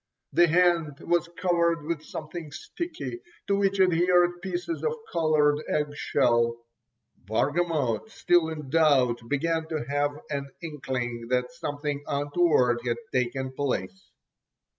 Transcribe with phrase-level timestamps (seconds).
[0.33, 6.57] The hand was covered with something sticky, to which adhered pieces of coloured egg shell.
[7.25, 14.09] Bargamot, still in doubt, began to have an inkling that something untoward had taken place.